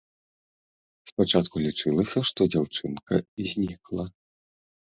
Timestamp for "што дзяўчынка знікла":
2.31-4.05